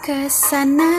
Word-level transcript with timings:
ke 0.00 0.32
sana 0.32 0.92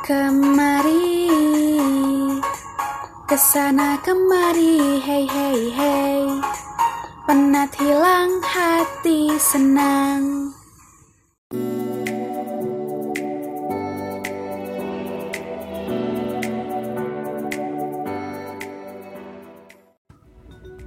kemari 0.00 1.28
ke 3.28 3.36
sana 3.36 4.00
kemari 4.00 4.96
hey 5.04 5.28
hey 5.28 5.60
hey. 5.76 6.24
Penat 7.28 7.70
hilang 7.78 8.42
hati 8.42 9.36
senang. 9.38 10.50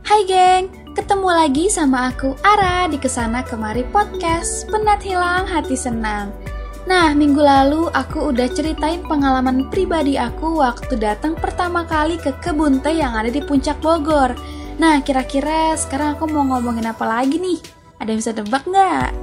Hai 0.03 0.21
geng, 0.27 0.67
ketemu 0.93 1.25
lagi 1.25 1.65
sama 1.73 2.13
aku 2.13 2.37
Ara 2.45 2.85
di 2.85 3.01
Ke 3.01 3.09
sana 3.09 3.41
Kemari 3.41 3.81
Podcast 3.89 4.69
Penat 4.69 5.01
Hilang 5.01 5.49
Hati 5.49 5.73
Senang 5.73 6.29
Nah, 6.85 7.17
minggu 7.17 7.41
lalu 7.41 7.89
aku 7.97 8.29
udah 8.29 8.45
ceritain 8.53 9.01
pengalaman 9.01 9.73
pribadi 9.73 10.21
aku 10.21 10.61
waktu 10.61 10.93
datang 11.01 11.33
pertama 11.33 11.81
kali 11.89 12.21
ke 12.21 12.29
kebun 12.45 12.77
teh 12.77 12.93
yang 12.93 13.17
ada 13.17 13.33
di 13.33 13.41
puncak 13.41 13.81
Bogor 13.81 14.37
Nah, 14.77 15.01
kira-kira 15.01 15.73
sekarang 15.73 16.13
aku 16.13 16.29
mau 16.29 16.45
ngomongin 16.45 16.85
apa 16.85 17.05
lagi 17.09 17.41
nih? 17.41 17.57
Ada 17.97 18.09
yang 18.13 18.19
bisa 18.21 18.33
tebak 18.37 18.63
nggak? 18.69 19.22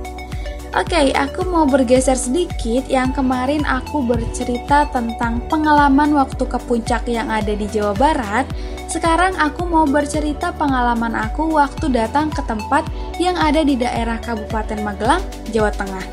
Oke, 0.70 1.10
aku 1.19 1.42
mau 1.51 1.66
bergeser 1.66 2.15
sedikit 2.15 2.87
yang 2.87 3.10
kemarin 3.10 3.66
aku 3.66 4.06
bercerita 4.06 4.87
tentang 4.95 5.43
pengalaman 5.51 6.15
waktu 6.15 6.46
ke 6.46 6.62
puncak 6.62 7.10
yang 7.10 7.27
ada 7.27 7.59
di 7.59 7.66
Jawa 7.66 7.91
Barat. 7.98 8.46
Sekarang 8.87 9.34
aku 9.34 9.66
mau 9.66 9.83
bercerita 9.83 10.55
pengalaman 10.55 11.19
aku 11.19 11.59
waktu 11.59 11.91
datang 11.91 12.30
ke 12.30 12.38
tempat 12.46 12.87
yang 13.19 13.34
ada 13.34 13.66
di 13.66 13.74
daerah 13.74 14.23
Kabupaten 14.23 14.79
Magelang, 14.87 15.19
Jawa 15.51 15.74
Tengah. 15.74 16.06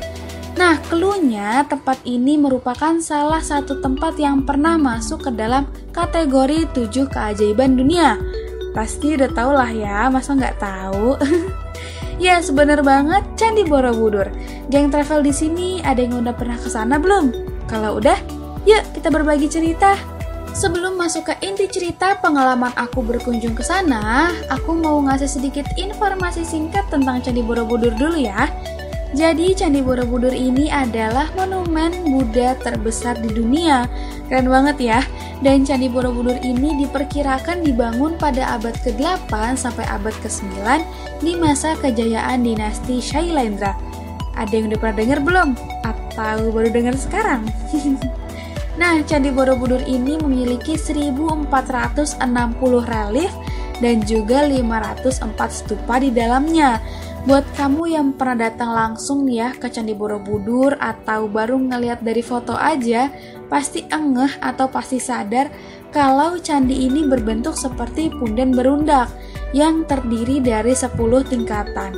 Nah, 0.58 0.74
keluhnya 0.90 1.62
tempat 1.70 2.02
ini 2.02 2.34
merupakan 2.34 2.98
salah 2.98 3.38
satu 3.38 3.78
tempat 3.78 4.18
yang 4.18 4.42
pernah 4.42 4.74
masuk 4.74 5.30
ke 5.30 5.38
dalam 5.38 5.70
kategori 5.94 6.66
7 6.74 7.06
keajaiban 7.06 7.78
dunia. 7.78 8.18
Pasti 8.74 9.14
udah 9.14 9.30
tau 9.30 9.54
lah 9.54 9.70
ya, 9.70 10.10
masa 10.10 10.34
nggak 10.34 10.58
tahu? 10.58 11.14
Ya, 12.18 12.42
sebener 12.42 12.82
banget 12.82 13.22
Candi 13.38 13.62
Borobudur. 13.62 14.26
Geng 14.66 14.90
travel 14.90 15.22
di 15.22 15.30
sini 15.30 15.78
ada 15.86 16.02
yang 16.02 16.18
udah 16.18 16.34
pernah 16.34 16.58
ke 16.58 16.66
sana 16.66 16.98
belum? 16.98 17.30
Kalau 17.70 18.02
udah, 18.02 18.18
yuk 18.66 18.82
kita 18.90 19.06
berbagi 19.06 19.46
cerita. 19.46 19.94
Sebelum 20.50 20.98
masuk 20.98 21.30
ke 21.30 21.34
inti 21.46 21.70
cerita 21.70 22.18
pengalaman 22.18 22.74
aku 22.74 23.06
berkunjung 23.06 23.54
ke 23.54 23.62
sana, 23.62 24.34
aku 24.50 24.74
mau 24.74 24.98
ngasih 25.06 25.30
sedikit 25.30 25.70
informasi 25.78 26.42
singkat 26.42 26.90
tentang 26.90 27.22
Candi 27.22 27.38
Borobudur 27.38 27.94
dulu 27.94 28.18
ya. 28.18 28.50
Jadi 29.14 29.54
Candi 29.54 29.78
Borobudur 29.78 30.34
ini 30.34 30.66
adalah 30.74 31.30
monumen 31.38 32.02
Buddha 32.10 32.58
terbesar 32.58 33.14
di 33.22 33.30
dunia. 33.30 33.86
Keren 34.26 34.50
banget 34.50 34.76
ya. 34.82 35.00
Dan 35.38 35.62
Candi 35.62 35.86
Borobudur 35.86 36.34
ini 36.42 36.82
diperkirakan 36.82 37.62
dibangun 37.62 38.18
pada 38.18 38.58
abad 38.58 38.74
ke-8 38.82 39.54
sampai 39.54 39.86
abad 39.86 40.10
ke-9 40.18 40.82
di 41.22 41.38
masa 41.38 41.78
kejayaan 41.78 42.42
dinasti 42.42 42.98
Shailendra. 42.98 43.78
Ada 44.34 44.50
yang 44.58 44.74
udah 44.74 44.78
pernah 44.82 44.96
dengar 44.98 45.18
belum? 45.22 45.48
Atau 45.86 46.50
baru 46.50 46.74
dengar 46.74 46.98
sekarang? 46.98 47.46
nah, 48.82 48.98
Candi 49.06 49.30
Borobudur 49.30 49.82
ini 49.86 50.18
memiliki 50.18 50.74
1460 50.74 52.18
relief 52.82 53.30
dan 53.78 54.02
juga 54.02 54.42
504 54.42 55.22
stupa 55.54 56.02
di 56.02 56.10
dalamnya. 56.10 56.82
Buat 57.28 57.44
kamu 57.60 57.92
yang 57.92 58.08
pernah 58.16 58.48
datang 58.48 58.72
langsung 58.72 59.28
ya 59.28 59.52
ke 59.52 59.68
Candi 59.68 59.92
Borobudur 59.92 60.80
atau 60.80 61.28
baru 61.28 61.60
ngeliat 61.60 62.00
dari 62.00 62.24
foto 62.24 62.56
aja, 62.56 63.12
pasti 63.52 63.84
engeh 63.92 64.32
atau 64.40 64.72
pasti 64.72 64.96
sadar 64.96 65.52
kalau 65.92 66.40
candi 66.40 66.88
ini 66.88 67.04
berbentuk 67.04 67.52
seperti 67.52 68.08
punden 68.16 68.56
berundak 68.56 69.12
yang 69.52 69.84
terdiri 69.84 70.40
dari 70.40 70.72
10 70.72 70.96
tingkatan. 71.28 71.92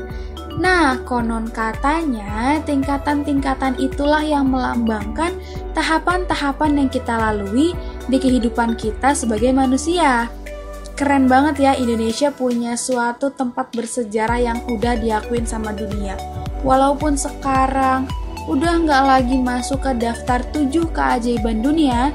Nah, 0.58 0.98
konon 1.06 1.46
katanya 1.46 2.58
tingkatan-tingkatan 2.66 3.78
itulah 3.78 4.26
yang 4.26 4.50
melambangkan 4.50 5.38
tahapan-tahapan 5.78 6.74
yang 6.74 6.88
kita 6.90 7.14
lalui 7.14 7.70
di 8.10 8.18
kehidupan 8.18 8.74
kita 8.74 9.14
sebagai 9.14 9.54
manusia. 9.54 10.26
Keren 11.00 11.32
banget 11.32 11.64
ya 11.64 11.72
Indonesia 11.80 12.28
punya 12.28 12.76
suatu 12.76 13.32
tempat 13.32 13.72
bersejarah 13.72 14.36
yang 14.36 14.60
udah 14.68 15.00
diakuin 15.00 15.48
sama 15.48 15.72
dunia. 15.72 16.12
Walaupun 16.60 17.16
sekarang 17.16 18.04
udah 18.44 18.84
nggak 18.84 19.04
lagi 19.08 19.40
masuk 19.40 19.80
ke 19.80 19.96
daftar 19.96 20.44
7 20.52 20.68
keajaiban 20.92 21.64
dunia, 21.64 22.12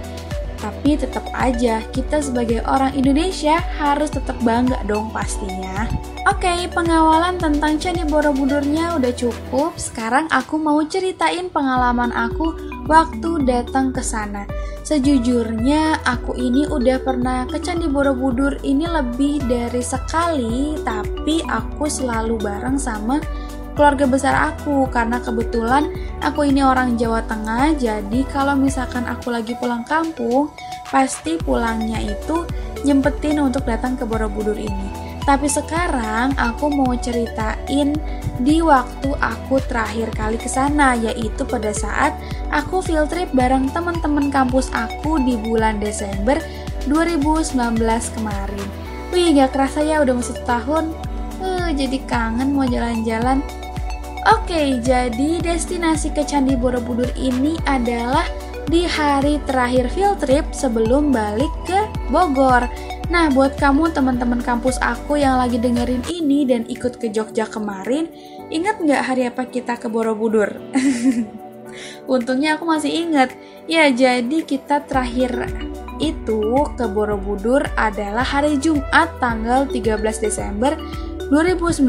tapi 0.61 1.01
tetap 1.01 1.25
aja 1.33 1.81
kita 1.97 2.21
sebagai 2.21 2.61
orang 2.69 2.93
Indonesia 2.93 3.57
harus 3.81 4.13
tetap 4.13 4.37
bangga 4.45 4.77
dong 4.85 5.09
pastinya. 5.09 5.89
Oke, 6.29 6.69
pengawalan 6.69 7.41
tentang 7.41 7.81
Candi 7.81 8.05
Borobudurnya 8.05 9.01
udah 9.01 9.13
cukup. 9.17 9.73
Sekarang 9.81 10.29
aku 10.29 10.61
mau 10.61 10.77
ceritain 10.85 11.49
pengalaman 11.49 12.13
aku 12.13 12.74
waktu 12.85 13.45
datang 13.45 13.89
ke 13.93 14.01
sana. 14.01 14.45
Sejujurnya 14.85 16.05
aku 16.05 16.37
ini 16.37 16.69
udah 16.69 17.01
pernah 17.01 17.49
ke 17.49 17.57
Candi 17.57 17.89
Borobudur 17.89 18.61
ini 18.61 18.85
lebih 18.85 19.41
dari 19.49 19.81
sekali, 19.81 20.77
tapi 20.85 21.41
aku 21.45 21.89
selalu 21.89 22.37
bareng 22.37 22.77
sama 22.77 23.17
keluarga 23.75 24.07
besar 24.07 24.33
aku 24.53 24.87
karena 24.87 25.19
kebetulan 25.19 25.91
aku 26.21 26.47
ini 26.47 26.61
orang 26.61 26.95
Jawa 26.95 27.25
Tengah. 27.25 27.75
Jadi 27.75 28.23
kalau 28.29 28.53
misalkan 28.53 29.09
aku 29.09 29.33
lagi 29.33 29.57
pulang 29.57 29.83
kampung, 29.89 30.53
pasti 30.93 31.41
pulangnya 31.41 31.99
itu 32.05 32.45
nyempetin 32.85 33.41
untuk 33.41 33.65
datang 33.65 33.97
ke 33.97 34.05
Borobudur 34.05 34.55
ini. 34.55 35.04
Tapi 35.25 35.49
sekarang 35.49 36.37
aku 36.37 36.69
mau 36.69 36.93
ceritain 37.01 37.97
di 38.37 38.61
waktu 38.61 39.09
aku 39.17 39.57
terakhir 39.65 40.13
kali 40.13 40.37
ke 40.37 40.45
sana 40.45 40.93
yaitu 40.93 41.41
pada 41.49 41.73
saat 41.73 42.13
aku 42.53 42.85
field 42.85 43.09
trip 43.09 43.33
bareng 43.33 43.73
teman-teman 43.73 44.29
kampus 44.29 44.69
aku 44.69 45.17
di 45.25 45.33
bulan 45.41 45.81
Desember 45.81 46.37
2019 46.85 47.81
kemarin. 48.13 48.67
Wih, 49.09 49.33
gak 49.33 49.57
kerasa 49.57 49.81
ya 49.81 50.05
udah 50.05 50.13
masuk 50.13 50.37
tahun. 50.45 50.93
Uh, 51.41 51.73
jadi 51.73 51.97
kangen 52.05 52.53
mau 52.53 52.69
jalan-jalan. 52.69 53.41
Oke, 54.25 54.81
jadi 54.81 55.37
destinasi 55.41 56.09
ke 56.09 56.25
Candi 56.25 56.57
Borobudur 56.57 57.09
ini 57.13 57.57
adalah 57.69 58.25
di 58.65 58.89
hari 58.89 59.37
terakhir 59.45 59.93
field 59.93 60.17
trip 60.25 60.45
sebelum 60.49 61.13
balik 61.13 61.53
ke 61.69 61.85
Bogor. 62.09 62.65
Nah, 63.05 63.29
buat 63.29 63.53
kamu 63.61 63.93
teman-teman 63.93 64.41
kampus 64.41 64.81
aku 64.81 65.21
yang 65.21 65.37
lagi 65.37 65.61
dengerin 65.61 66.01
ini 66.09 66.41
dan 66.49 66.65
ikut 66.65 66.97
ke 66.97 67.13
Jogja 67.13 67.45
kemarin, 67.45 68.09
ingat 68.49 68.81
nggak 68.81 69.01
hari 69.05 69.29
apa 69.29 69.45
kita 69.45 69.77
ke 69.77 69.85
Borobudur? 69.85 70.49
Untungnya 72.09 72.57
aku 72.57 72.65
masih 72.65 72.89
ingat. 73.05 73.29
Ya, 73.69 73.93
jadi 73.93 74.41
kita 74.41 74.89
terakhir 74.89 75.49
itu 76.01 76.65
ke 76.75 76.85
Borobudur 76.89 77.61
adalah 77.77 78.25
hari 78.25 78.57
Jumat 78.57 79.13
tanggal 79.21 79.69
13 79.69 80.01
Desember 80.25 80.73
2019. 81.29 81.85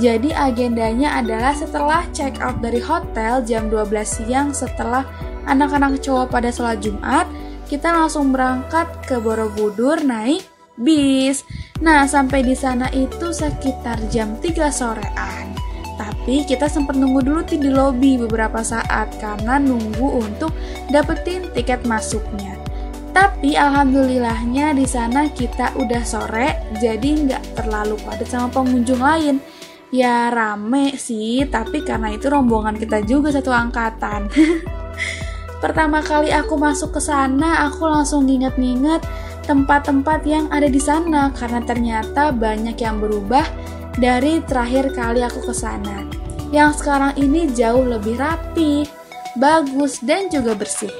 Jadi 0.00 0.30
agendanya 0.32 1.20
adalah 1.20 1.52
setelah 1.52 2.02
check 2.16 2.40
out 2.40 2.60
dari 2.64 2.80
hotel 2.80 3.44
jam 3.44 3.68
12 3.68 3.92
siang 4.04 4.48
setelah 4.56 5.04
anak-anak 5.44 6.00
cowok 6.00 6.32
pada 6.32 6.48
sholat 6.48 6.80
Jumat, 6.80 7.28
kita 7.68 7.92
langsung 7.92 8.30
berangkat 8.30 8.86
ke 9.08 9.16
Borobudur 9.20 10.00
naik 10.04 10.44
bis. 10.78 11.46
Nah, 11.82 12.06
sampai 12.06 12.42
di 12.42 12.54
sana 12.54 12.90
itu 12.90 13.30
sekitar 13.30 13.98
jam 14.10 14.38
3 14.38 14.70
sorean. 14.70 15.54
Tapi 15.94 16.42
kita 16.48 16.66
sempat 16.66 16.98
nunggu 16.98 17.20
dulu 17.22 17.40
di 17.46 17.70
lobi 17.70 18.18
beberapa 18.18 18.64
saat 18.64 19.14
karena 19.20 19.60
nunggu 19.60 20.24
untuk 20.24 20.50
dapetin 20.90 21.52
tiket 21.54 21.86
masuknya. 21.86 22.58
Tapi 23.14 23.54
alhamdulillahnya 23.54 24.74
di 24.74 24.90
sana 24.90 25.30
kita 25.30 25.70
udah 25.78 26.02
sore, 26.02 26.74
jadi 26.82 27.08
nggak 27.14 27.42
terlalu 27.54 27.94
padat 28.02 28.26
sama 28.26 28.50
pengunjung 28.50 28.98
lain. 28.98 29.38
Ya 29.94 30.34
rame 30.34 30.98
sih, 30.98 31.46
tapi 31.46 31.86
karena 31.86 32.10
itu 32.10 32.26
rombongan 32.26 32.74
kita 32.74 33.06
juga 33.06 33.30
satu 33.30 33.54
angkatan. 33.54 34.26
Pertama 35.64 36.04
kali 36.04 36.28
aku 36.28 36.60
masuk 36.60 36.92
ke 36.92 37.00
sana, 37.00 37.64
aku 37.64 37.88
langsung 37.88 38.28
nginget-nginget 38.28 39.00
tempat-tempat 39.48 40.20
yang 40.28 40.44
ada 40.52 40.68
di 40.68 40.76
sana 40.76 41.32
karena 41.32 41.64
ternyata 41.64 42.36
banyak 42.36 42.76
yang 42.76 43.00
berubah 43.00 43.48
dari 43.96 44.44
terakhir 44.44 44.92
kali 44.92 45.24
aku 45.24 45.40
ke 45.40 45.56
sana. 45.56 46.04
Yang 46.52 46.84
sekarang 46.84 47.16
ini 47.16 47.48
jauh 47.48 47.80
lebih 47.80 48.20
rapi, 48.20 48.84
bagus, 49.40 50.04
dan 50.04 50.28
juga 50.28 50.52
bersih. 50.52 50.92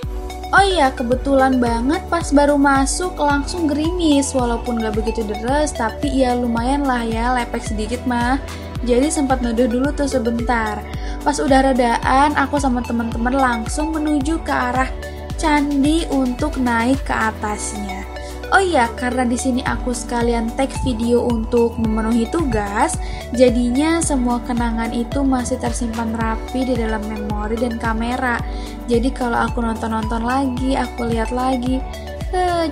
Oh 0.49 0.65
iya, 0.65 0.89
kebetulan 0.97 1.61
banget 1.61 2.01
pas 2.09 2.31
baru 2.31 2.55
masuk 2.55 3.19
langsung 3.19 3.67
gerimis 3.67 4.31
Walaupun 4.33 4.81
gak 4.81 4.97
begitu 4.97 5.27
deres, 5.29 5.77
tapi 5.77 6.25
ya 6.25 6.33
lumayan 6.33 6.89
lah 6.89 7.05
ya 7.05 7.37
lepek 7.37 7.61
sedikit 7.69 8.01
mah 8.09 8.41
Jadi 8.85 9.09
sempat 9.09 9.41
nuduh 9.41 9.65
dulu 9.65 9.89
tuh 9.97 10.07
sebentar. 10.07 10.85
Pas 11.25 11.37
udah 11.41 11.73
redaan, 11.73 12.37
aku 12.37 12.61
sama 12.61 12.85
teman-teman 12.85 13.33
langsung 13.33 13.97
menuju 13.97 14.45
ke 14.45 14.53
arah 14.53 14.93
candi 15.41 16.05
untuk 16.13 16.61
naik 16.61 17.01
ke 17.03 17.13
atasnya. 17.17 18.05
Oh 18.53 18.63
iya, 18.63 18.87
karena 18.95 19.27
di 19.27 19.35
sini 19.35 19.65
aku 19.67 19.91
sekalian 19.91 20.53
tag 20.55 20.71
video 20.87 21.27
untuk 21.27 21.75
memenuhi 21.75 22.29
tugas, 22.31 22.95
jadinya 23.35 23.99
semua 23.99 24.39
kenangan 24.47 24.95
itu 24.95 25.27
masih 25.27 25.59
tersimpan 25.59 26.15
rapi 26.15 26.63
di 26.69 26.79
dalam 26.79 27.03
memori 27.09 27.59
dan 27.59 27.81
kamera. 27.83 28.39
Jadi 28.87 29.11
kalau 29.11 29.43
aku 29.49 29.59
nonton-nonton 29.59 30.23
lagi, 30.23 30.77
aku 30.77 31.09
lihat 31.09 31.35
lagi, 31.35 31.83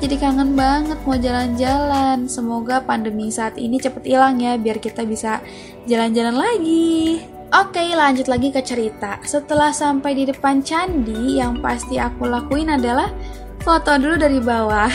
jadi 0.02 0.16
kangen 0.18 0.58
banget 0.58 0.98
mau 1.04 1.16
jalan-jalan. 1.16 2.26
Semoga 2.26 2.82
pandemi 2.82 3.28
saat 3.28 3.54
ini 3.60 3.78
cepet 3.78 4.08
hilang 4.08 4.40
ya, 4.40 4.56
biar 4.58 4.82
kita 4.82 5.06
bisa 5.06 5.38
jalan-jalan 5.86 6.36
lagi. 6.36 7.22
Oke, 7.52 7.84
lanjut 7.92 8.32
lagi 8.32 8.48
ke 8.48 8.64
cerita. 8.64 9.20
Setelah 9.22 9.76
sampai 9.76 10.16
di 10.16 10.24
depan 10.24 10.64
candi, 10.64 11.36
yang 11.36 11.60
pasti 11.60 12.00
aku 12.00 12.24
lakuin 12.24 12.72
adalah 12.72 13.12
foto 13.60 13.94
dulu 14.00 14.16
dari 14.16 14.40
bawah. 14.40 14.88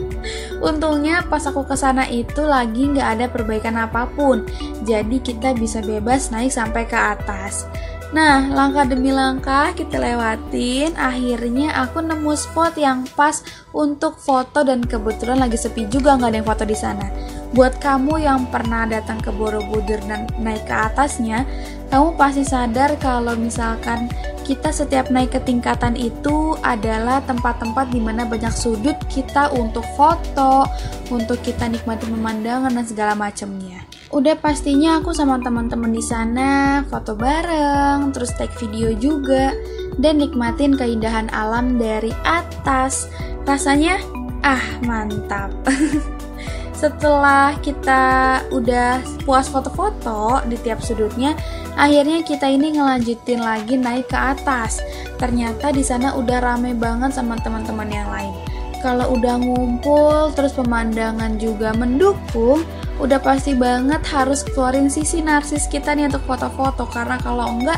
Untungnya 0.68 1.20
pas 1.28 1.44
aku 1.44 1.68
ke 1.68 1.76
sana 1.76 2.08
itu 2.08 2.40
lagi 2.40 2.88
nggak 2.88 3.08
ada 3.20 3.26
perbaikan 3.28 3.76
apa 3.76 4.08
pun, 4.16 4.48
jadi 4.88 5.20
kita 5.20 5.52
bisa 5.52 5.84
bebas 5.84 6.32
naik 6.32 6.56
sampai 6.56 6.88
ke 6.88 6.96
atas. 6.96 7.68
Nah, 8.14 8.46
langkah 8.46 8.86
demi 8.86 9.10
langkah 9.10 9.74
kita 9.74 9.98
lewatin, 9.98 10.94
akhirnya 10.94 11.74
aku 11.82 11.98
nemu 11.98 12.30
spot 12.38 12.78
yang 12.78 13.02
pas 13.18 13.42
untuk 13.74 14.22
foto 14.22 14.62
dan 14.62 14.86
kebetulan 14.86 15.42
lagi 15.42 15.58
sepi 15.58 15.90
juga 15.90 16.14
nggak 16.14 16.30
ada 16.30 16.38
yang 16.38 16.46
foto 16.46 16.62
di 16.62 16.78
sana. 16.78 17.10
Buat 17.58 17.82
kamu 17.82 18.22
yang 18.22 18.46
pernah 18.54 18.86
datang 18.86 19.18
ke 19.18 19.34
Borobudur 19.34 19.98
dan 20.06 20.30
naik 20.38 20.62
ke 20.62 20.74
atasnya, 20.94 21.42
kamu 21.90 22.14
pasti 22.14 22.46
sadar 22.46 22.94
kalau 23.02 23.34
misalkan 23.34 24.06
kita 24.46 24.70
setiap 24.70 25.10
naik 25.10 25.34
ke 25.34 25.42
tingkatan 25.42 25.98
itu 25.98 26.54
adalah 26.62 27.18
tempat-tempat 27.26 27.90
di 27.90 27.98
mana 27.98 28.22
banyak 28.22 28.54
sudut 28.54 28.94
kita 29.10 29.50
untuk 29.58 29.82
foto, 29.98 30.70
untuk 31.10 31.42
kita 31.42 31.66
nikmati 31.66 32.06
pemandangan 32.06 32.78
dan 32.78 32.86
segala 32.86 33.18
macamnya. 33.18 33.82
Udah 34.14 34.38
pastinya 34.38 35.02
aku 35.02 35.10
sama 35.10 35.42
teman-teman 35.42 35.90
di 35.90 35.98
sana 35.98 36.86
foto 36.86 37.18
bareng, 37.18 38.14
terus 38.14 38.30
take 38.38 38.54
video 38.62 38.94
juga 38.94 39.50
dan 39.98 40.22
nikmatin 40.22 40.78
keindahan 40.78 41.26
alam 41.34 41.82
dari 41.82 42.14
atas. 42.22 43.10
Rasanya 43.42 43.98
ah 44.46 44.62
mantap. 44.86 45.50
setelah 46.78 47.58
kita 47.58 48.38
udah 48.54 49.02
puas 49.26 49.50
foto-foto 49.50 50.46
di 50.46 50.62
tiap 50.62 50.78
sudutnya, 50.78 51.34
akhirnya 51.74 52.22
kita 52.22 52.46
ini 52.46 52.78
ngelanjutin 52.78 53.42
lagi 53.42 53.74
naik 53.74 54.06
ke 54.06 54.14
atas. 54.14 54.78
Ternyata 55.18 55.74
di 55.74 55.82
sana 55.82 56.14
udah 56.14 56.38
rame 56.38 56.70
banget 56.78 57.18
sama 57.18 57.34
teman-teman 57.42 57.90
yang 57.90 58.06
lain. 58.14 58.34
Kalau 58.78 59.16
udah 59.16 59.42
ngumpul, 59.42 60.30
terus 60.36 60.52
pemandangan 60.52 61.40
juga 61.40 61.72
mendukung, 61.72 62.60
udah 63.04 63.20
pasti 63.20 63.52
banget 63.52 64.00
harus 64.08 64.40
keluarin 64.40 64.88
sisi 64.88 65.20
narsis 65.20 65.68
kita 65.68 65.92
nih 65.92 66.08
untuk 66.08 66.24
foto-foto 66.24 66.88
karena 66.88 67.20
kalau 67.20 67.52
enggak, 67.52 67.76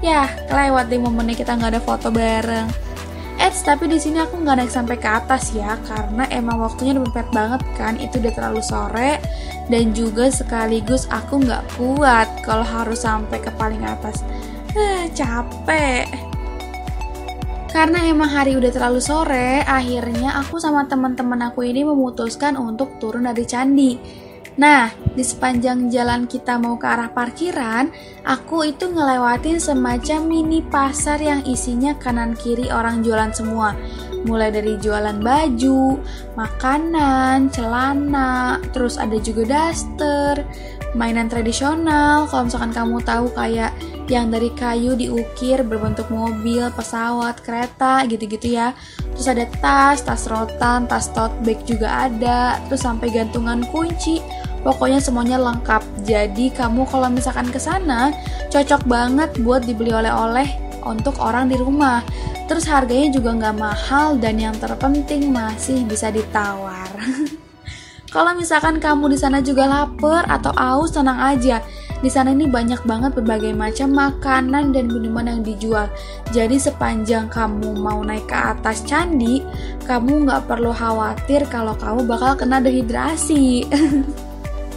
ya 0.00 0.24
kelewat 0.48 0.88
deh 0.88 0.96
momennya 0.96 1.36
kita 1.36 1.60
nggak 1.60 1.76
ada 1.76 1.82
foto 1.84 2.08
bareng. 2.08 2.72
Eits, 3.36 3.60
tapi 3.68 3.84
di 3.90 4.00
sini 4.00 4.22
aku 4.22 4.40
nggak 4.40 4.64
naik 4.64 4.72
sampai 4.72 4.96
ke 4.96 5.08
atas 5.08 5.52
ya, 5.52 5.76
karena 5.84 6.24
emang 6.32 6.56
waktunya 6.62 6.96
udah 6.96 7.04
mepet 7.04 7.28
banget 7.36 7.62
kan, 7.76 8.00
itu 8.00 8.16
udah 8.16 8.32
terlalu 8.32 8.62
sore, 8.64 9.20
dan 9.68 9.92
juga 9.92 10.32
sekaligus 10.32 11.04
aku 11.12 11.42
nggak 11.42 11.64
kuat 11.76 12.28
kalau 12.46 12.64
harus 12.64 13.04
sampai 13.04 13.42
ke 13.42 13.52
paling 13.60 13.82
atas. 13.84 14.24
Eh, 14.72 15.10
capek. 15.12 16.06
Karena 17.68 18.04
emang 18.04 18.30
hari 18.30 18.56
udah 18.56 18.70
terlalu 18.72 19.00
sore, 19.02 19.64
akhirnya 19.64 20.38
aku 20.38 20.56
sama 20.62 20.86
teman-teman 20.86 21.50
aku 21.50 21.66
ini 21.66 21.82
memutuskan 21.82 22.54
untuk 22.56 23.00
turun 23.02 23.26
dari 23.26 23.44
candi 23.48 24.22
Nah, 24.52 24.92
di 25.16 25.24
sepanjang 25.24 25.88
jalan 25.88 26.28
kita 26.28 26.60
mau 26.60 26.76
ke 26.76 26.84
arah 26.84 27.08
parkiran, 27.08 27.88
aku 28.20 28.68
itu 28.68 28.84
ngelewatin 28.84 29.56
semacam 29.56 30.20
mini 30.28 30.60
pasar 30.60 31.16
yang 31.24 31.40
isinya 31.48 31.96
kanan 31.96 32.36
kiri 32.36 32.68
orang 32.68 33.00
jualan 33.00 33.32
semua. 33.32 33.72
Mulai 34.28 34.52
dari 34.52 34.76
jualan 34.76 35.18
baju, 35.24 35.96
makanan, 36.36 37.48
celana, 37.48 38.60
terus 38.76 39.00
ada 39.00 39.16
juga 39.18 39.48
daster, 39.48 40.44
mainan 40.92 41.32
tradisional. 41.32 42.28
Kalau 42.28 42.46
misalkan 42.46 42.76
kamu 42.76 42.96
tahu 43.02 43.26
kayak 43.32 43.72
yang 44.10 44.30
dari 44.32 44.50
kayu 44.54 44.98
diukir 44.98 45.62
berbentuk 45.66 46.08
mobil, 46.08 46.70
pesawat, 46.74 47.42
kereta 47.42 48.02
gitu-gitu 48.06 48.58
ya. 48.58 48.74
Terus 49.14 49.28
ada 49.28 49.44
tas, 49.60 50.02
tas 50.02 50.24
rotan, 50.26 50.88
tas 50.88 51.12
tote 51.12 51.34
bag 51.44 51.60
juga 51.68 52.08
ada, 52.08 52.58
terus 52.66 52.82
sampai 52.82 53.12
gantungan 53.12 53.62
kunci 53.68 54.22
Pokoknya 54.62 55.02
semuanya 55.02 55.42
lengkap. 55.42 55.82
Jadi 56.06 56.54
kamu 56.54 56.86
kalau 56.86 57.10
misalkan 57.10 57.50
ke 57.50 57.58
sana 57.58 58.14
cocok 58.48 58.86
banget 58.86 59.30
buat 59.42 59.66
dibeli 59.66 59.90
oleh-oleh 59.90 60.46
untuk 60.86 61.18
orang 61.18 61.50
di 61.50 61.58
rumah. 61.58 62.06
Terus 62.46 62.66
harganya 62.70 63.10
juga 63.10 63.34
nggak 63.34 63.58
mahal 63.58 64.22
dan 64.22 64.38
yang 64.38 64.54
terpenting 64.54 65.34
masih 65.34 65.82
bisa 65.82 66.14
ditawar. 66.14 66.86
kalau 68.14 68.38
misalkan 68.38 68.78
kamu 68.78 69.10
di 69.10 69.18
sana 69.18 69.42
juga 69.42 69.66
lapar 69.66 70.30
atau 70.30 70.54
aus, 70.54 70.94
tenang 70.94 71.18
aja. 71.18 71.58
Di 72.02 72.10
sana 72.10 72.34
ini 72.34 72.50
banyak 72.50 72.82
banget 72.82 73.14
berbagai 73.14 73.54
macam 73.54 73.94
makanan 73.94 74.74
dan 74.74 74.90
minuman 74.90 75.30
yang 75.30 75.40
dijual. 75.46 75.86
Jadi 76.34 76.58
sepanjang 76.58 77.30
kamu 77.30 77.78
mau 77.78 78.02
naik 78.02 78.26
ke 78.26 78.34
atas 78.34 78.82
candi, 78.82 79.38
kamu 79.86 80.26
nggak 80.26 80.50
perlu 80.50 80.74
khawatir 80.74 81.46
kalau 81.46 81.78
kamu 81.78 82.02
bakal 82.02 82.34
kena 82.34 82.58
dehidrasi. 82.58 83.70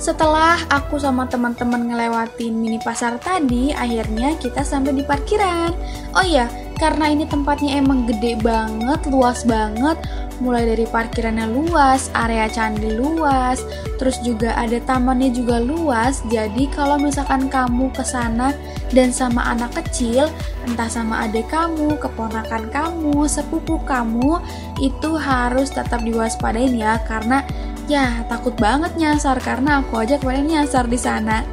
Setelah 0.06 0.62
aku 0.70 1.02
sama 1.02 1.26
teman-teman 1.26 1.90
ngelewatin 1.90 2.54
mini 2.54 2.78
pasar 2.78 3.18
tadi, 3.18 3.74
akhirnya 3.74 4.38
kita 4.38 4.62
sampai 4.62 4.94
di 4.94 5.02
parkiran. 5.02 5.74
Oh 6.14 6.22
iya, 6.22 6.46
karena 6.78 7.10
ini 7.10 7.26
tempatnya 7.26 7.80
emang 7.80 8.06
gede 8.06 8.38
banget, 8.44 9.02
luas 9.08 9.42
banget, 9.48 9.98
mulai 10.44 10.68
dari 10.68 10.86
parkirannya 10.88 11.48
luas, 11.52 12.12
area 12.16 12.48
candi 12.52 12.96
luas, 12.96 13.64
terus 14.00 14.20
juga 14.24 14.56
ada 14.56 14.80
tamannya 14.84 15.32
juga 15.32 15.62
luas. 15.62 16.24
Jadi 16.28 16.68
kalau 16.72 17.00
misalkan 17.00 17.48
kamu 17.48 17.92
ke 17.96 18.04
sana 18.04 18.52
dan 18.92 19.12
sama 19.12 19.44
anak 19.48 19.76
kecil, 19.84 20.28
entah 20.68 20.88
sama 20.92 21.28
adik 21.28 21.48
kamu, 21.48 21.96
keponakan 22.00 22.68
kamu, 22.72 23.28
sepupu 23.28 23.80
kamu, 23.88 24.40
itu 24.82 25.16
harus 25.16 25.72
tetap 25.72 26.04
diwaspadain 26.04 26.76
ya 26.76 27.00
karena 27.08 27.44
Ya, 27.86 28.26
takut 28.26 28.58
banget 28.58 28.98
nyasar 28.98 29.38
karena 29.38 29.86
aku 29.86 30.02
aja 30.02 30.18
kemarin 30.18 30.50
nyasar 30.50 30.90
di 30.90 30.98
sana. 30.98 31.46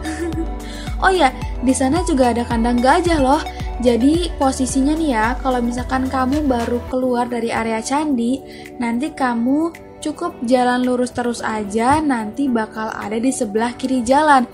oh 1.04 1.12
ya, 1.12 1.28
di 1.60 1.76
sana 1.76 2.00
juga 2.08 2.32
ada 2.32 2.40
kandang 2.48 2.80
gajah 2.80 3.20
loh. 3.20 3.40
Jadi 3.82 4.30
posisinya 4.38 4.94
nih 4.94 5.10
ya, 5.10 5.26
kalau 5.42 5.58
misalkan 5.58 6.06
kamu 6.06 6.46
baru 6.46 6.78
keluar 6.86 7.26
dari 7.26 7.50
area 7.50 7.82
candi, 7.82 8.38
nanti 8.78 9.10
kamu 9.10 9.74
cukup 9.98 10.38
jalan 10.46 10.86
lurus 10.86 11.10
terus 11.10 11.42
aja, 11.42 11.98
nanti 11.98 12.46
bakal 12.46 12.94
ada 12.94 13.18
di 13.18 13.34
sebelah 13.34 13.74
kiri 13.74 14.06
jalan. 14.06 14.46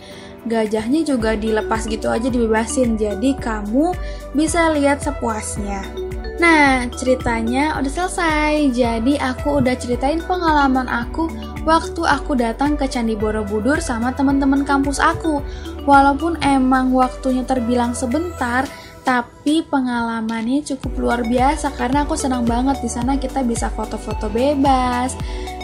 Gajahnya 0.49 1.05
juga 1.05 1.37
dilepas 1.37 1.85
gitu 1.85 2.09
aja 2.09 2.33
dibebasin, 2.33 2.97
jadi 2.97 3.37
kamu 3.37 3.93
bisa 4.33 4.73
lihat 4.73 5.05
sepuasnya. 5.05 6.09
Nah, 6.39 6.87
ceritanya 6.95 7.75
udah 7.83 7.91
selesai. 7.91 8.71
Jadi 8.71 9.19
aku 9.19 9.59
udah 9.59 9.75
ceritain 9.75 10.23
pengalaman 10.23 10.87
aku 10.87 11.27
waktu 11.67 12.07
aku 12.07 12.39
datang 12.39 12.79
ke 12.79 12.87
Candi 12.87 13.19
Borobudur 13.19 13.83
sama 13.83 14.15
teman-teman 14.15 14.63
kampus 14.63 15.03
aku. 15.03 15.43
Walaupun 15.83 16.39
emang 16.47 16.95
waktunya 16.95 17.43
terbilang 17.43 17.91
sebentar, 17.91 18.71
tapi 19.09 19.65
pengalamannya 19.65 20.61
cukup 20.69 20.93
luar 21.01 21.21
biasa 21.25 21.73
karena 21.81 22.05
aku 22.05 22.13
senang 22.13 22.45
banget 22.45 22.77
di 22.85 22.93
sana 22.93 23.17
kita 23.17 23.41
bisa 23.41 23.73
foto-foto 23.73 24.29
bebas. 24.29 25.17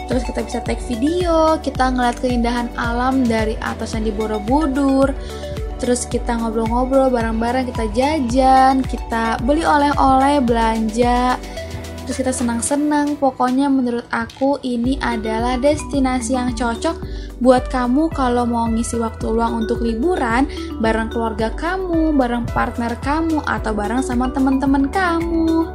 Terus 0.09 0.25
kita 0.25 0.41
bisa 0.41 0.59
take 0.65 0.81
video, 0.89 1.61
kita 1.61 1.93
ngeliat 1.93 2.17
keindahan 2.17 2.73
alam 2.73 3.21
dari 3.21 3.53
atas 3.61 3.93
Candi 3.93 4.09
Borobudur 4.09 5.13
terus 5.75 6.07
kita 6.07 6.39
ngobrol-ngobrol 6.39 7.11
bareng-bareng 7.11 7.67
kita 7.67 7.85
jajan 7.91 8.79
kita 8.79 9.35
beli 9.43 9.67
oleh-oleh 9.67 10.39
belanja 10.39 11.35
terus 12.05 12.21
kita 12.21 12.29
senang-senang 12.29 13.17
pokoknya 13.17 13.65
menurut 13.65 14.05
aku 14.13 14.61
ini 14.61 15.01
adalah 15.01 15.57
destinasi 15.57 16.37
yang 16.37 16.53
cocok 16.53 17.01
buat 17.41 17.67
kamu 17.67 18.13
kalau 18.13 18.47
mau 18.47 18.69
ngisi 18.69 19.01
waktu 19.01 19.25
luang 19.27 19.65
untuk 19.65 19.81
liburan 19.81 20.45
bareng 20.79 21.09
keluarga 21.11 21.51
kamu 21.51 22.13
bareng 22.15 22.45
partner 22.53 22.93
kamu 23.01 23.41
atau 23.43 23.73
bareng 23.73 24.05
sama 24.05 24.29
teman-teman 24.31 24.87
kamu 24.93 25.67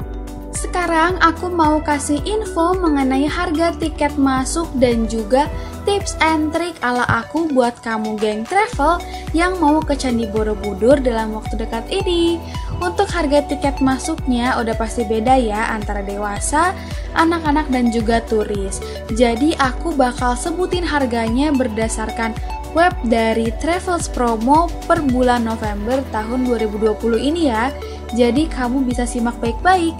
Sekarang 0.50 1.16
aku 1.24 1.48
mau 1.48 1.80
kasih 1.80 2.20
info 2.26 2.76
mengenai 2.76 3.24
harga 3.24 3.72
tiket 3.80 4.12
masuk 4.20 4.68
dan 4.76 5.08
juga 5.08 5.48
tips 5.88 6.18
and 6.20 6.52
trick 6.52 6.76
ala 6.84 7.06
aku 7.08 7.48
buat 7.48 7.80
kamu 7.80 8.20
geng 8.20 8.42
travel 8.44 9.00
yang 9.32 9.56
mau 9.56 9.80
ke 9.80 9.96
Candi 9.96 10.28
Borobudur 10.28 11.00
dalam 11.00 11.32
waktu 11.32 11.54
dekat 11.64 11.88
ini. 11.88 12.36
Untuk 12.80 13.12
harga 13.12 13.44
tiket 13.44 13.84
masuknya 13.84 14.56
udah 14.56 14.72
pasti 14.72 15.04
beda 15.04 15.36
ya 15.36 15.68
antara 15.76 16.00
dewasa, 16.00 16.72
anak-anak 17.12 17.68
dan 17.68 17.92
juga 17.92 18.24
turis. 18.24 18.80
Jadi 19.12 19.52
aku 19.60 19.92
bakal 19.92 20.32
sebutin 20.32 20.80
harganya 20.88 21.52
berdasarkan 21.52 22.32
web 22.72 22.96
dari 23.04 23.52
Travels 23.60 24.08
Promo 24.08 24.72
per 24.88 25.04
bulan 25.04 25.44
November 25.44 26.00
tahun 26.08 26.48
2020 26.48 27.20
ini 27.20 27.52
ya. 27.52 27.68
Jadi 28.16 28.48
kamu 28.48 28.88
bisa 28.88 29.04
simak 29.04 29.36
baik-baik. 29.38 29.94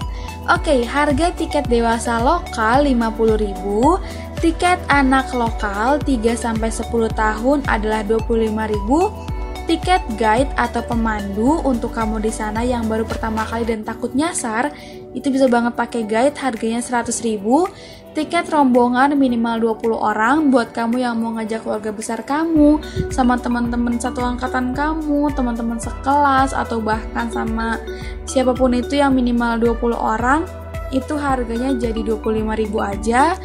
Oke, 0.49 0.81
harga 0.83 1.29
tiket 1.37 1.69
dewasa 1.69 2.17
lokal 2.17 2.89
50.000, 2.89 4.41
tiket 4.41 4.81
anak 4.89 5.29
lokal 5.37 6.01
3 6.01 6.33
sampai 6.33 6.73
10 6.73 6.89
tahun 7.13 7.61
adalah 7.69 8.01
25.000 8.09 9.30
tiket 9.71 10.03
guide 10.19 10.51
atau 10.59 10.83
pemandu 10.83 11.63
untuk 11.63 11.95
kamu 11.95 12.19
di 12.19 12.27
sana 12.27 12.59
yang 12.59 12.91
baru 12.91 13.07
pertama 13.07 13.47
kali 13.47 13.63
dan 13.63 13.87
takut 13.87 14.11
nyasar, 14.11 14.67
itu 15.15 15.31
bisa 15.31 15.47
banget 15.47 15.79
pakai 15.79 16.03
guide 16.03 16.35
harganya 16.35 16.83
100 16.83 17.23
ribu. 17.23 17.71
Tiket 18.11 18.51
rombongan 18.51 19.15
minimal 19.15 19.79
20 19.79 19.95
orang 19.95 20.51
buat 20.51 20.75
kamu 20.75 20.99
yang 20.99 21.23
mau 21.23 21.39
ngajak 21.39 21.63
keluarga 21.63 21.95
besar 21.95 22.19
kamu, 22.27 22.83
sama 23.15 23.39
teman-teman 23.39 23.95
satu 23.95 24.19
angkatan 24.19 24.75
kamu, 24.75 25.31
teman-teman 25.31 25.79
sekelas, 25.79 26.51
atau 26.51 26.83
bahkan 26.83 27.31
sama 27.31 27.79
siapa 28.27 28.51
pun 28.51 28.75
itu 28.75 28.99
yang 28.99 29.15
minimal 29.15 29.55
20 29.55 29.95
orang, 29.95 30.43
itu 30.91 31.15
harganya 31.15 31.71
jadi 31.71 32.03
25 32.03 32.59
ribu 32.59 32.83
aja. 32.83 33.39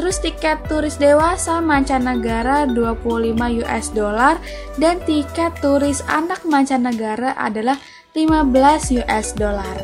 Terus 0.00 0.16
tiket 0.16 0.64
turis 0.64 0.96
dewasa 0.96 1.60
mancanegara 1.60 2.64
25 2.72 3.36
US 3.60 3.92
dollar 3.92 4.40
dan 4.80 4.96
tiket 5.04 5.52
turis 5.60 6.00
anak 6.08 6.40
mancanegara 6.48 7.36
adalah 7.36 7.76
15 8.16 8.96
US 9.04 9.36
dollar. 9.36 9.76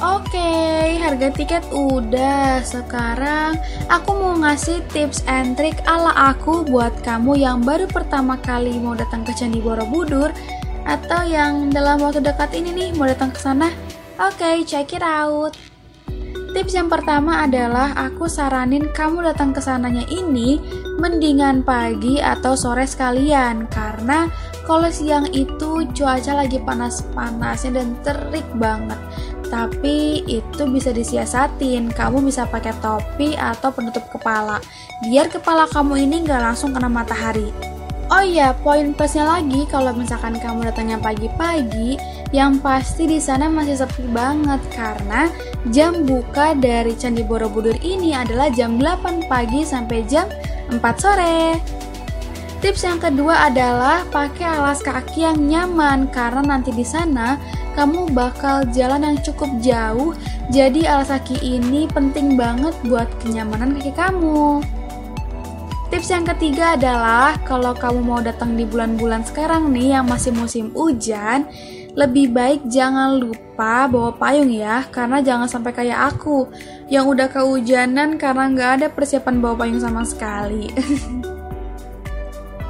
Oke, 0.00 0.96
harga 0.96 1.28
tiket 1.28 1.68
udah. 1.68 2.64
Sekarang 2.64 3.60
aku 3.92 4.16
mau 4.16 4.32
ngasih 4.40 4.80
tips 4.96 5.20
and 5.28 5.52
trick 5.60 5.76
ala 5.84 6.32
aku 6.32 6.64
buat 6.64 6.96
kamu 7.04 7.36
yang 7.36 7.60
baru 7.68 7.84
pertama 7.84 8.40
kali 8.40 8.80
mau 8.80 8.96
datang 8.96 9.28
ke 9.28 9.36
Candi 9.36 9.60
Borobudur 9.60 10.32
atau 10.88 11.20
yang 11.28 11.68
dalam 11.68 12.00
waktu 12.00 12.24
dekat 12.24 12.48
ini 12.56 12.72
nih 12.72 12.90
mau 12.96 13.04
datang 13.04 13.28
ke 13.28 13.36
sana. 13.44 13.68
Oke, 14.16 14.64
check 14.64 14.96
it 14.96 15.04
out. 15.04 15.52
Tips 16.56 16.72
yang 16.72 16.88
pertama 16.88 17.44
adalah 17.44 17.92
aku 17.92 18.32
saranin 18.32 18.88
kamu 18.96 19.28
datang 19.28 19.52
ke 19.52 19.60
sananya 19.60 20.08
ini 20.08 20.56
mendingan 20.96 21.60
pagi 21.60 22.16
atau 22.16 22.56
sore 22.56 22.88
sekalian 22.88 23.68
karena 23.68 24.24
kalau 24.64 24.88
siang 24.88 25.28
itu 25.36 25.84
cuaca 25.92 26.32
lagi 26.32 26.56
panas-panasnya 26.64 27.76
dan 27.76 27.92
terik 28.00 28.48
banget. 28.56 28.96
Tapi 29.52 30.24
itu 30.24 30.62
bisa 30.72 30.96
disiasatin, 30.96 31.92
kamu 31.92 32.24
bisa 32.24 32.48
pakai 32.48 32.72
topi 32.80 33.36
atau 33.36 33.68
penutup 33.68 34.08
kepala 34.08 34.56
biar 35.04 35.28
kepala 35.28 35.68
kamu 35.68 36.08
ini 36.08 36.24
nggak 36.24 36.40
langsung 36.40 36.72
kena 36.72 36.88
matahari. 36.88 37.52
Oh 38.08 38.24
iya, 38.24 38.56
poin 38.56 38.96
plusnya 38.96 39.28
lagi 39.28 39.68
kalau 39.68 39.92
misalkan 39.92 40.40
kamu 40.40 40.72
datangnya 40.72 40.96
pagi-pagi, 41.04 42.00
yang 42.34 42.58
pasti 42.58 43.06
di 43.06 43.22
sana 43.22 43.46
masih 43.46 43.78
sepi 43.78 44.06
banget 44.10 44.58
karena 44.74 45.30
jam 45.70 46.02
buka 46.02 46.58
dari 46.58 46.94
Candi 46.98 47.22
Borobudur 47.22 47.78
ini 47.82 48.14
adalah 48.14 48.50
jam 48.50 48.78
8 48.82 49.30
pagi 49.30 49.62
sampai 49.62 50.02
jam 50.06 50.26
4 50.70 50.82
sore. 50.98 51.58
Tips 52.56 52.82
yang 52.82 52.98
kedua 52.98 53.52
adalah 53.52 54.02
pakai 54.10 54.58
alas 54.58 54.82
kaki 54.82 55.22
yang 55.22 55.38
nyaman 55.46 56.08
karena 56.10 56.42
nanti 56.42 56.72
di 56.72 56.82
sana 56.82 57.38
kamu 57.76 58.10
bakal 58.16 58.64
jalan 58.72 59.04
yang 59.04 59.18
cukup 59.22 59.52
jauh. 59.62 60.16
Jadi 60.50 60.88
alas 60.88 61.12
kaki 61.12 61.36
ini 61.44 61.86
penting 61.86 62.34
banget 62.34 62.74
buat 62.88 63.06
kenyamanan 63.22 63.76
kaki 63.78 63.92
kamu. 63.94 64.64
Tips 65.86 66.10
yang 66.10 66.26
ketiga 66.26 66.74
adalah 66.74 67.38
kalau 67.46 67.70
kamu 67.70 68.02
mau 68.02 68.18
datang 68.18 68.58
di 68.58 68.66
bulan-bulan 68.66 69.22
sekarang 69.22 69.70
nih 69.70 69.94
yang 69.94 70.10
masih 70.10 70.34
musim 70.34 70.74
hujan, 70.74 71.46
lebih 71.96 72.36
baik 72.36 72.68
jangan 72.68 73.16
lupa 73.16 73.88
bawa 73.88 74.12
payung 74.12 74.52
ya, 74.52 74.84
karena 74.92 75.24
jangan 75.24 75.48
sampai 75.48 75.72
kayak 75.72 76.12
aku 76.12 76.44
yang 76.92 77.08
udah 77.08 77.32
kehujanan 77.32 78.20
karena 78.20 78.52
nggak 78.52 78.70
ada 78.80 78.86
persiapan 78.92 79.40
bawa 79.40 79.64
payung 79.64 79.80
sama 79.80 80.04
sekali. 80.04 80.68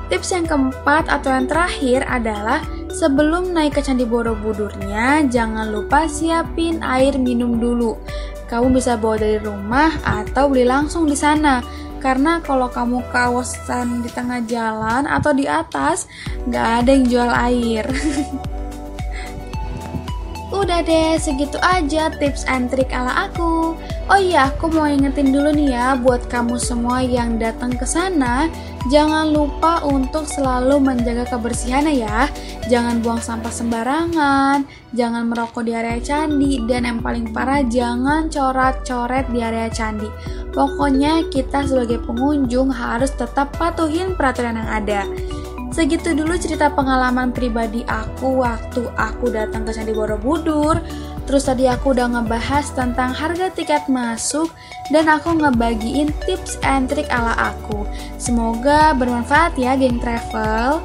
Tips 0.06 0.30
yang 0.30 0.46
keempat 0.46 1.10
atau 1.10 1.34
yang 1.34 1.50
terakhir 1.50 2.06
adalah 2.06 2.62
sebelum 2.94 3.50
naik 3.50 3.74
ke 3.74 3.82
Candi 3.82 4.06
Borobudurnya, 4.06 5.26
jangan 5.26 5.74
lupa 5.74 6.06
siapin 6.06 6.78
air 6.86 7.18
minum 7.18 7.58
dulu. 7.58 7.98
Kamu 8.46 8.70
bisa 8.70 8.94
bawa 8.94 9.18
dari 9.18 9.42
rumah 9.42 9.90
atau 10.06 10.46
beli 10.46 10.62
langsung 10.62 11.10
di 11.10 11.18
sana 11.18 11.58
karena 11.98 12.38
kalau 12.38 12.70
kamu 12.70 13.02
kawasan 13.10 14.06
di 14.06 14.10
tengah 14.14 14.38
jalan 14.46 15.10
atau 15.10 15.34
di 15.34 15.50
atas 15.50 16.06
nggak 16.46 16.86
ada 16.86 16.90
yang 16.94 17.04
jual 17.10 17.30
air 17.34 17.90
Udah 20.54 20.78
deh, 20.78 21.18
segitu 21.18 21.58
aja 21.58 22.06
tips 22.22 22.46
and 22.46 22.70
trick 22.70 22.94
ala 22.94 23.26
aku. 23.26 23.74
Oh 24.06 24.20
iya, 24.20 24.54
aku 24.54 24.70
mau 24.70 24.86
ingetin 24.86 25.34
dulu 25.34 25.50
nih 25.50 25.74
ya 25.74 25.98
buat 25.98 26.30
kamu 26.30 26.54
semua 26.62 27.02
yang 27.02 27.34
datang 27.34 27.74
ke 27.74 27.82
sana, 27.82 28.46
jangan 28.86 29.34
lupa 29.34 29.82
untuk 29.82 30.22
selalu 30.22 30.78
menjaga 30.78 31.26
kebersihan 31.26 31.90
ya. 31.90 32.30
Jangan 32.70 33.02
buang 33.02 33.18
sampah 33.18 33.50
sembarangan, 33.50 34.62
jangan 34.94 35.26
merokok 35.26 35.66
di 35.66 35.74
area 35.74 35.98
candi, 35.98 36.62
dan 36.70 36.86
yang 36.86 36.98
paling 37.02 37.26
parah 37.34 37.66
jangan 37.66 38.30
coret-coret 38.30 39.26
di 39.34 39.42
area 39.42 39.66
candi. 39.66 40.06
Pokoknya 40.54 41.26
kita 41.28 41.66
sebagai 41.66 42.00
pengunjung 42.06 42.70
harus 42.70 43.10
tetap 43.12 43.50
patuhin 43.58 44.14
peraturan 44.14 44.56
yang 44.56 44.70
ada. 44.70 45.02
Segitu 45.74 46.14
dulu 46.14 46.38
cerita 46.38 46.70
pengalaman 46.72 47.34
pribadi 47.34 47.82
aku 47.90 48.40
waktu 48.40 48.86
aku 48.96 49.28
datang 49.28 49.66
ke 49.66 49.74
Candi 49.74 49.92
Borobudur. 49.92 50.78
Terus 51.26 51.42
tadi 51.50 51.66
aku 51.66 51.90
udah 51.90 52.06
ngebahas 52.16 52.70
tentang 52.70 53.10
harga 53.10 53.50
tiket 53.50 53.90
masuk 53.90 54.46
dan 54.94 55.10
aku 55.10 55.34
ngebagiin 55.34 56.14
tips 56.22 56.62
and 56.62 56.86
trick 56.86 57.10
ala 57.10 57.34
aku. 57.34 57.82
Semoga 58.16 58.94
bermanfaat 58.94 59.58
ya 59.58 59.74
geng 59.74 59.98
travel. 59.98 60.80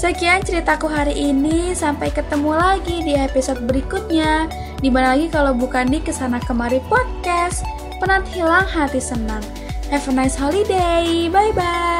Sekian 0.00 0.40
ceritaku 0.40 0.88
hari 0.88 1.12
ini, 1.12 1.76
sampai 1.76 2.08
ketemu 2.08 2.56
lagi 2.56 3.04
di 3.04 3.20
episode 3.20 3.60
berikutnya. 3.68 4.48
Di 4.80 4.88
mana 4.88 5.12
lagi 5.12 5.28
kalau 5.28 5.52
bukan 5.52 5.92
di 5.92 6.00
Ke 6.00 6.08
sana 6.08 6.40
Kemari 6.40 6.80
Podcast, 6.88 7.60
penat 8.00 8.24
hilang 8.32 8.64
hati 8.64 8.96
senang. 8.96 9.44
Have 9.92 10.08
a 10.08 10.12
nice 10.16 10.40
holiday, 10.40 11.28
bye-bye. 11.28 11.99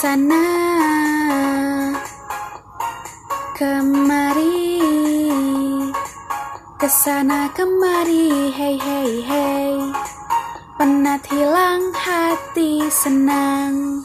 Sana. 0.00 0.44
Kemari. 3.52 4.80
Ke 6.80 6.88
sana 6.88 7.52
kemari. 7.52 8.48
Hey 8.48 8.80
hey 8.80 9.20
hey. 9.20 9.76
Penat 10.80 11.28
hilang 11.28 11.92
hati 11.92 12.88
senang 12.88 13.99